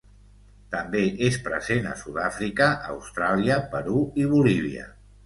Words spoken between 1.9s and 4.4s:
Sud-àfrica, Austràlia, Perú i